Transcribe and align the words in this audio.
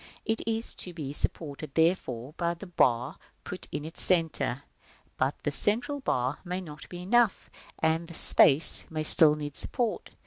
It 0.25 0.41
is 0.47 0.73
to 0.81 0.95
be 0.95 1.13
supported, 1.13 1.75
therefore, 1.75 2.33
by 2.35 2.55
the 2.55 2.65
bar 2.65 3.19
put 3.43 3.67
in 3.71 3.85
its 3.85 4.01
centre, 4.01 4.63
c. 4.65 5.03
But 5.19 5.35
this 5.43 5.55
central 5.55 5.99
bar, 5.99 6.37
c, 6.37 6.39
may 6.43 6.59
not 6.59 6.89
be 6.89 7.03
enough, 7.03 7.51
and 7.77 8.07
the 8.07 8.15
spaces 8.15 8.79
a 8.79 8.79
c, 8.85 8.87
c 8.87 8.89
b, 8.89 8.93
may 8.95 9.03
still 9.03 9.35
need 9.35 9.55
support. 9.57 10.09